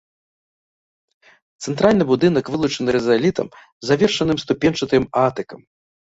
Цэнтральны 1.65 2.03
будынак 2.11 2.45
вылучаны 2.53 2.89
рызалітам, 2.95 3.47
завершаным 3.89 4.37
ступеньчатым 4.45 5.05
атыкам. 5.27 5.61